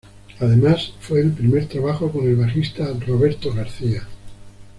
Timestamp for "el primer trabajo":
1.21-2.11